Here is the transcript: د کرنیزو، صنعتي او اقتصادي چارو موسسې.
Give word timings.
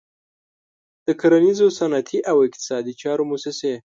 د 1.05 1.07
کرنیزو، 1.21 1.67
صنعتي 1.77 2.19
او 2.31 2.37
اقتصادي 2.47 2.93
چارو 3.01 3.23
موسسې. 3.31 3.73